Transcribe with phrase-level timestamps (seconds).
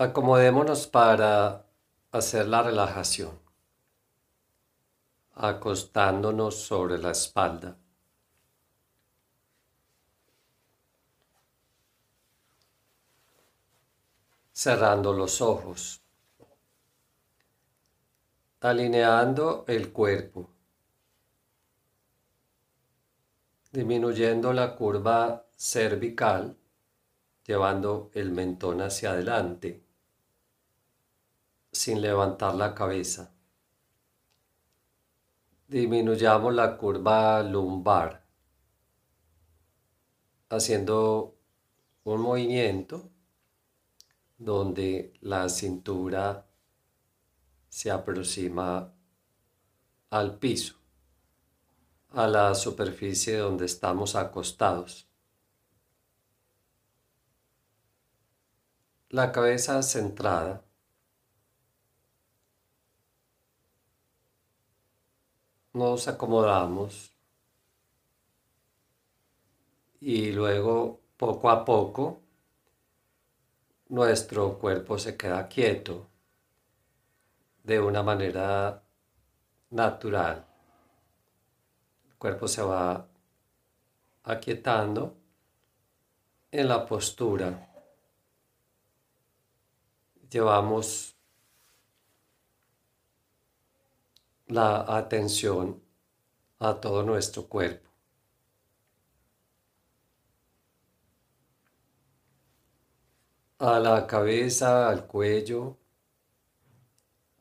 [0.00, 1.66] Acomodémonos para
[2.12, 3.36] hacer la relajación,
[5.34, 7.76] acostándonos sobre la espalda.
[14.52, 16.00] Cerrando los ojos,
[18.60, 20.48] alineando el cuerpo,
[23.72, 26.56] disminuyendo la curva cervical,
[27.44, 29.87] llevando el mentón hacia adelante
[31.88, 33.32] sin levantar la cabeza.
[35.68, 38.26] Disminuyamos la curva lumbar
[40.50, 41.34] haciendo
[42.04, 43.08] un movimiento
[44.36, 46.46] donde la cintura
[47.70, 48.92] se aproxima
[50.10, 50.74] al piso,
[52.10, 55.08] a la superficie donde estamos acostados.
[59.08, 60.67] La cabeza centrada
[65.78, 67.12] nos acomodamos
[70.00, 72.20] y luego poco a poco
[73.88, 76.08] nuestro cuerpo se queda quieto
[77.62, 78.82] de una manera
[79.70, 80.44] natural.
[82.08, 83.06] El cuerpo se va
[84.24, 85.16] aquietando
[86.50, 87.68] en la postura.
[90.28, 91.14] Llevamos
[94.48, 95.82] la atención
[96.58, 97.88] a todo nuestro cuerpo.
[103.58, 105.76] A la cabeza, al cuello,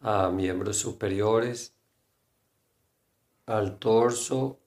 [0.00, 1.74] a miembros superiores,
[3.46, 4.60] al torso,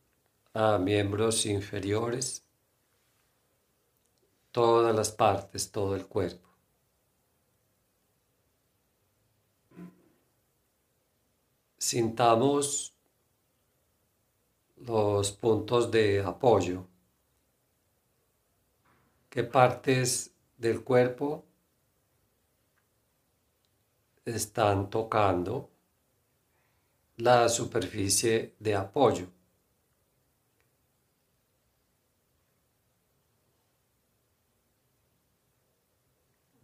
[0.54, 2.46] a miembros inferiores,
[4.52, 6.47] todas las partes, todo el cuerpo.
[11.80, 12.94] Sintamos
[14.78, 16.88] los puntos de apoyo.
[19.30, 21.46] ¿Qué partes del cuerpo
[24.26, 25.72] están tocando
[27.18, 29.28] la superficie de apoyo?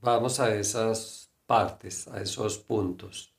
[0.01, 3.32] Vamos a esas partes, a esos puntos.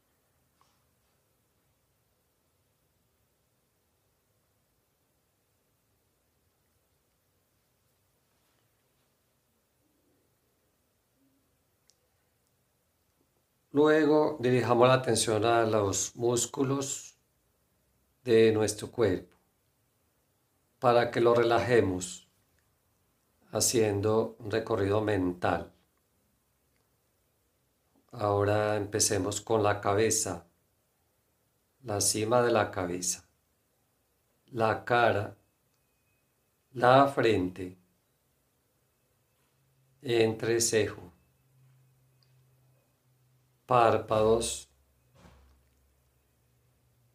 [13.74, 17.18] Luego dirijamos la atención a los músculos
[18.22, 19.36] de nuestro cuerpo
[20.78, 22.28] para que lo relajemos
[23.50, 25.72] haciendo un recorrido mental.
[28.12, 30.46] Ahora empecemos con la cabeza,
[31.82, 33.28] la cima de la cabeza,
[34.52, 35.36] la cara,
[36.74, 37.76] la frente,
[40.00, 41.13] entrecejo
[43.66, 44.68] párpados,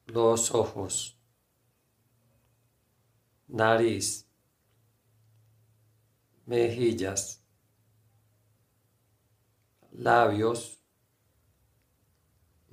[0.07, 1.19] los ojos,
[3.47, 4.27] nariz,
[6.45, 7.43] mejillas,
[9.91, 10.79] labios,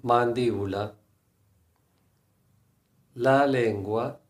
[0.02, 0.96] mandíbula,
[3.14, 4.20] la lengua,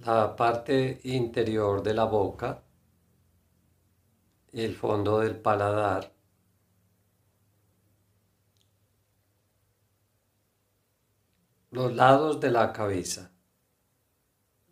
[0.00, 2.62] la parte interior de la boca,
[4.52, 6.19] el fondo del paladar,
[11.70, 13.30] los lados de la cabeza,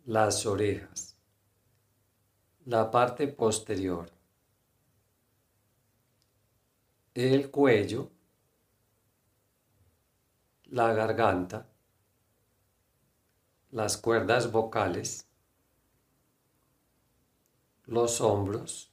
[0.05, 1.15] las orejas,
[2.65, 4.11] la parte posterior,
[7.13, 8.11] el cuello,
[10.65, 11.69] la garganta,
[13.71, 15.25] las cuerdas vocales,
[17.85, 18.91] los hombros,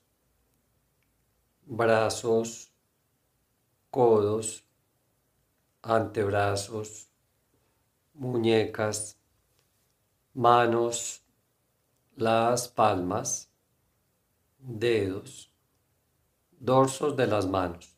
[1.65, 2.73] brazos,
[3.91, 4.65] codos,
[5.83, 7.06] antebrazos,
[8.17, 9.19] muñecas,
[10.33, 11.23] manos,
[12.17, 13.51] las palmas,
[14.59, 15.53] dedos,
[16.59, 17.97] dorsos de las manos.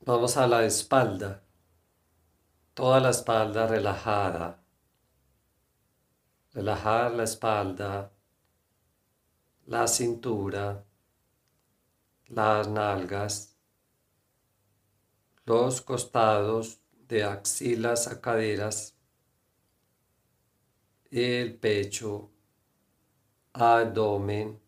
[0.00, 1.42] Vamos a la espalda,
[2.74, 4.62] toda la espalda relajada.
[6.52, 8.12] Relajar la espalda,
[9.66, 10.84] la cintura,
[12.28, 13.55] las nalgas,
[15.46, 18.96] los costados de axilas a caderas,
[21.08, 22.32] el pecho,
[23.52, 24.60] abdomen,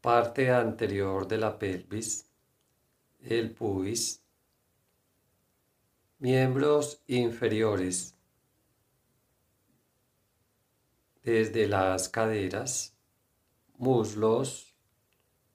[0.00, 2.30] parte anterior de la pelvis,
[3.20, 4.22] el pubis,
[6.18, 8.14] miembros inferiores
[11.22, 12.96] desde las caderas,
[13.76, 14.74] muslos,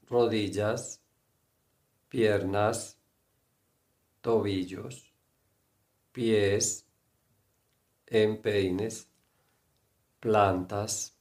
[0.03, 1.01] rodillas,
[2.15, 2.97] piernas,
[4.21, 5.13] tobillos,
[6.13, 6.87] pies,
[8.07, 9.09] empeines,
[10.21, 11.13] plantas,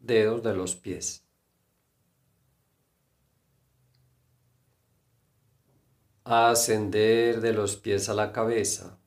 [0.00, 1.24] dedos de los pies.
[6.24, 8.98] Ascender de los pies a la cabeza,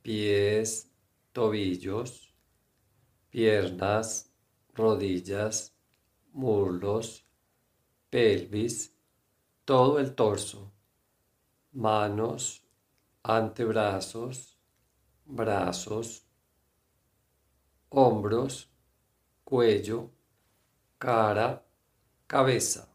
[0.00, 0.90] pies,
[1.34, 2.34] tobillos,
[3.28, 4.32] piernas,
[4.72, 5.76] rodillas,
[6.32, 7.26] muslos,
[8.08, 8.93] pelvis,
[9.64, 10.70] todo el torso,
[11.72, 12.62] manos,
[13.22, 14.58] antebrazos,
[15.24, 16.26] brazos,
[17.88, 18.70] hombros,
[19.42, 20.10] cuello,
[20.98, 21.64] cara,
[22.26, 22.88] cabeza.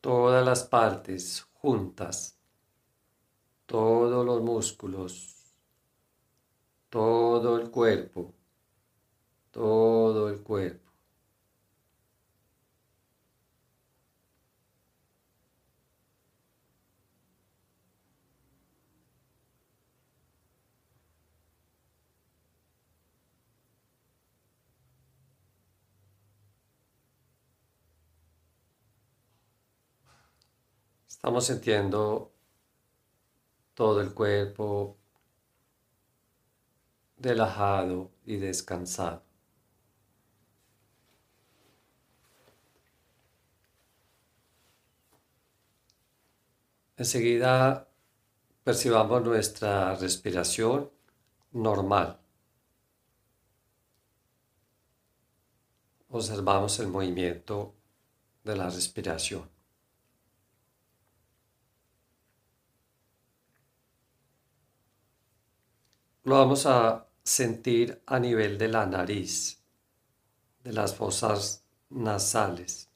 [0.00, 2.36] Todas las partes juntas,
[3.66, 5.54] todos los músculos,
[6.90, 8.34] todo el cuerpo,
[9.52, 10.91] todo el cuerpo.
[31.22, 32.32] Estamos sintiendo
[33.74, 34.96] todo el cuerpo
[37.16, 39.22] relajado y descansado.
[46.96, 47.88] Enseguida
[48.64, 50.90] percibamos nuestra respiración
[51.52, 52.18] normal.
[56.08, 57.76] Observamos el movimiento
[58.42, 59.51] de la respiración.
[66.24, 69.60] Lo vamos a sentir a nivel de la nariz,
[70.62, 72.88] de las fosas nasales.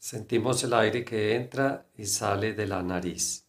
[0.00, 3.46] Sentimos el aire que entra y sale de la nariz.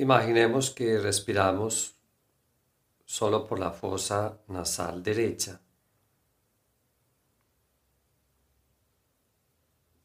[0.00, 1.94] Imaginemos que respiramos
[3.04, 5.60] solo por la fosa nasal derecha.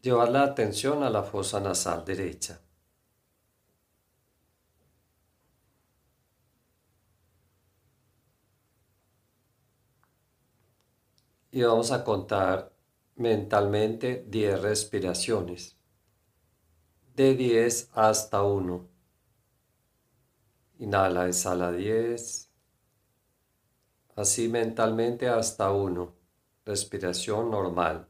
[0.01, 2.59] Llevar la atención a la fosa nasal derecha.
[11.51, 12.74] Y vamos a contar
[13.15, 15.77] mentalmente 10 respiraciones,
[17.15, 18.94] de 10 hasta 1.
[20.80, 22.50] Inhala, exhala 10.
[24.16, 26.13] Así mentalmente hasta 1.
[26.66, 28.07] Respiración normal.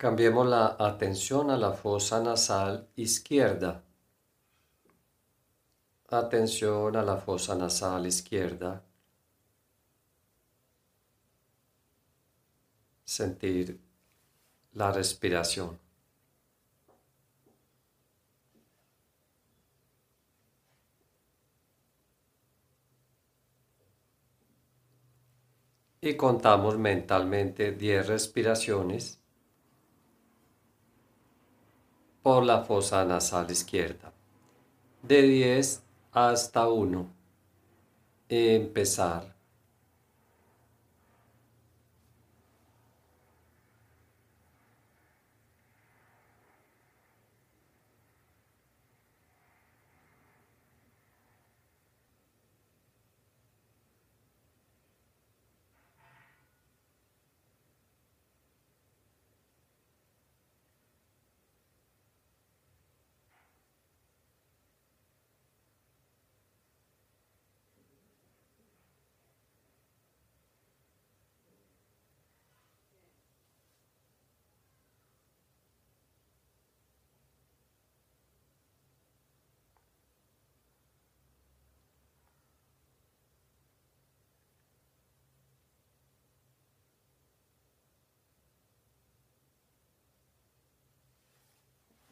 [0.00, 3.84] Cambiemos la atención a la fosa nasal izquierda.
[6.08, 8.82] Atención a la fosa nasal izquierda.
[13.04, 13.78] Sentir
[14.72, 15.78] la respiración.
[26.00, 29.19] Y contamos mentalmente 10 respiraciones
[32.22, 34.12] por la fosa nasal izquierda.
[35.02, 37.06] De 10 hasta 1.
[38.28, 39.39] Empezar.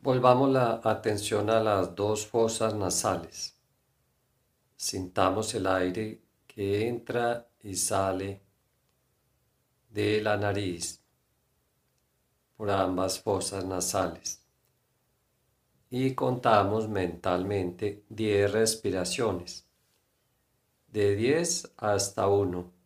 [0.08, 3.54] Volvamos la atención a las dos fosas nasales.
[4.74, 8.40] Sintamos el aire que entra y sale
[9.90, 11.04] de la nariz
[12.56, 14.42] por ambas fosas nasales.
[15.90, 19.68] Y contamos mentalmente 10 respiraciones,
[20.86, 22.77] de 10 hasta 1.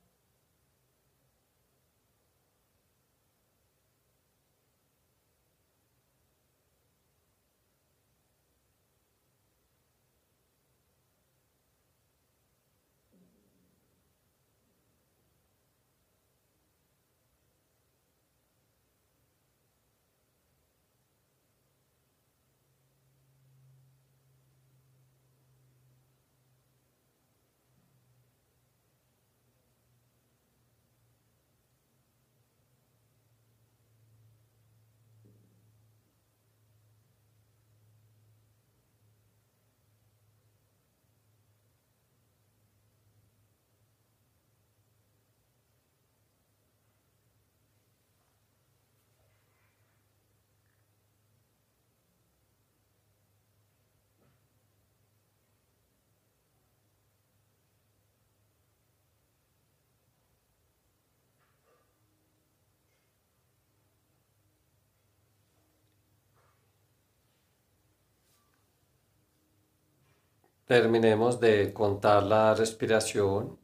[70.66, 73.58] Terminemos de contar la respiración.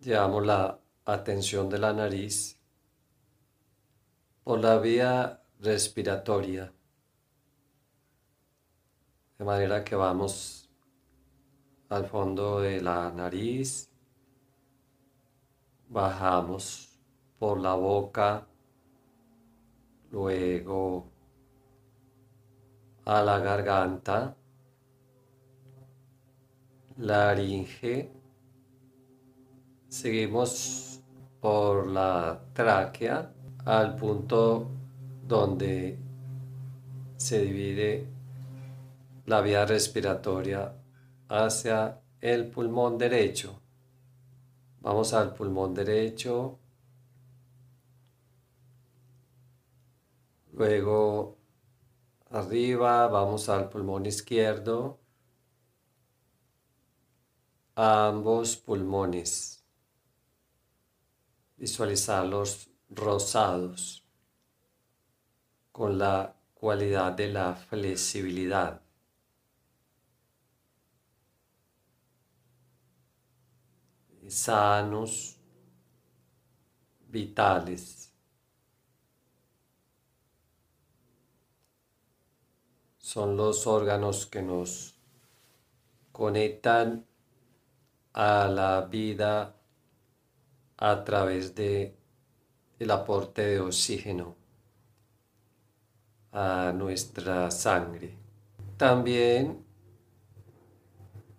[0.00, 2.58] Llevamos la atención de la nariz
[4.42, 6.72] por la vía respiratoria.
[9.38, 10.70] De manera que vamos
[11.90, 13.90] al fondo de la nariz,
[15.88, 16.98] bajamos
[17.38, 18.46] por la boca,
[20.10, 21.10] luego
[23.04, 24.34] a la garganta,
[26.98, 28.10] laringe,
[29.88, 31.00] seguimos
[31.40, 33.32] por la tráquea
[33.64, 34.68] al punto
[35.24, 35.96] donde
[37.16, 38.06] se divide
[39.26, 40.74] la vía respiratoria
[41.28, 43.60] hacia el pulmón derecho.
[44.80, 46.58] Vamos al pulmón derecho,
[50.52, 51.36] luego
[52.30, 54.98] arriba vamos al pulmón izquierdo,
[57.80, 59.62] ambos pulmones.
[61.56, 64.04] Visualizarlos rosados
[65.70, 68.82] con la cualidad de la flexibilidad.
[74.28, 75.38] sanos,
[77.08, 78.12] vitales.
[82.98, 84.98] Son los órganos que nos
[86.12, 87.07] conectan
[88.12, 89.54] a la vida
[90.76, 91.96] a través de
[92.78, 94.36] el aporte de oxígeno
[96.32, 98.16] a nuestra sangre.
[98.76, 99.64] También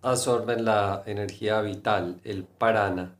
[0.02, 3.16] absorben la energía vital, el parana,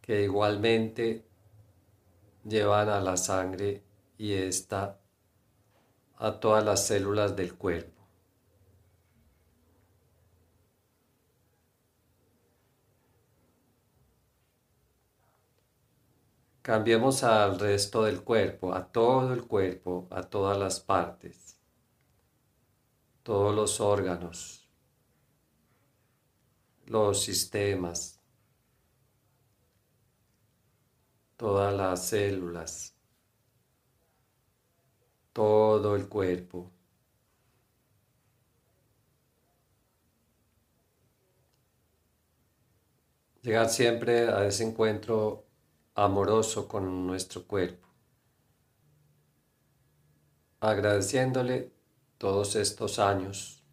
[0.00, 1.24] que igualmente
[2.44, 3.82] llevan a la sangre
[4.18, 4.98] y esta
[6.18, 7.95] a todas las células del cuerpo.
[16.66, 21.60] Cambiemos al resto del cuerpo, a todo el cuerpo, a todas las partes,
[23.22, 24.68] todos los órganos,
[26.86, 28.20] los sistemas,
[31.36, 32.96] todas las células,
[35.32, 36.72] todo el cuerpo.
[43.42, 45.45] Llegar siempre a ese encuentro
[45.96, 47.88] amoroso con nuestro cuerpo,
[50.60, 51.72] agradeciéndole
[52.18, 53.64] todos estos años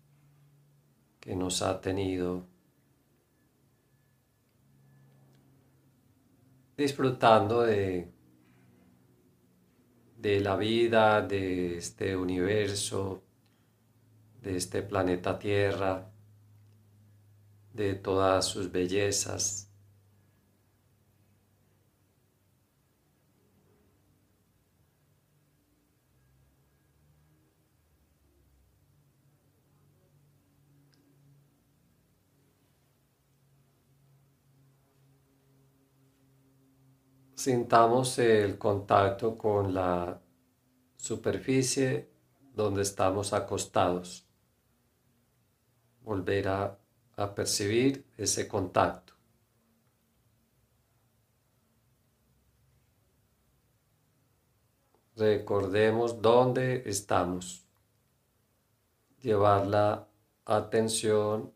[1.20, 2.46] que nos ha tenido,
[6.78, 8.10] disfrutando de,
[10.18, 13.22] de la vida, de este universo,
[14.42, 16.10] de este planeta Tierra,
[17.74, 19.73] de todas sus bellezas.
[37.44, 40.18] Sintamos el contacto con la
[40.96, 42.10] superficie
[42.54, 44.26] donde estamos acostados.
[46.04, 46.80] Volver a,
[47.18, 49.12] a percibir ese contacto.
[55.18, 57.66] Recordemos dónde estamos.
[59.20, 60.08] Llevar la
[60.46, 61.52] atención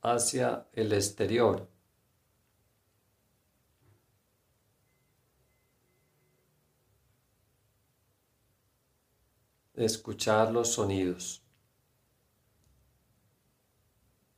[0.00, 1.68] hacia el exterior.
[9.80, 11.42] Escuchar los sonidos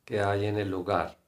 [0.05, 1.19] que hay en el lugar.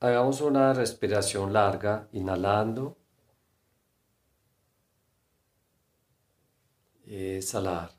[0.00, 2.96] Hagamos una respiración larga, inhalando
[7.04, 7.92] y exhalar.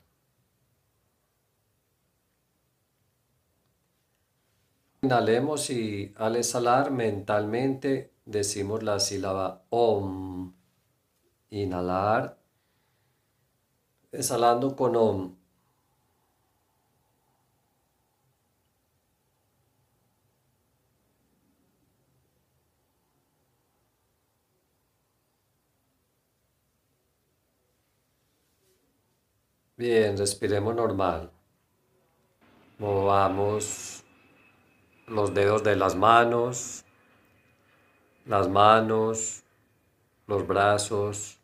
[5.00, 10.52] Inhalemos y al exhalar mentalmente decimos la sílaba OM.
[11.50, 12.38] Inhalar,
[14.12, 15.34] exhalando con OM.
[29.76, 31.30] Bien, respiremos normal.
[32.78, 34.04] Movamos
[35.06, 36.84] los dedos de las manos,
[38.28, 39.42] las manos,
[40.28, 41.40] los brazos,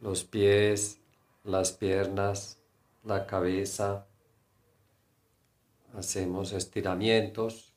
[0.00, 0.98] los pies,
[1.44, 2.58] las piernas,
[3.04, 4.06] la cabeza.
[5.92, 7.74] Hacemos estiramientos,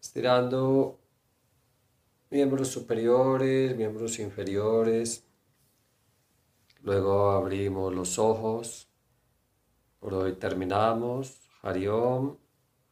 [0.00, 1.00] estirando
[2.30, 5.24] miembros superiores, miembros inferiores
[6.82, 8.88] Luego abrimos los ojos.
[10.00, 11.40] Por hoy terminamos.
[11.62, 12.36] Hariom,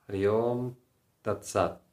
[0.06, 0.76] Hariom,
[1.22, 1.89] Tatsat.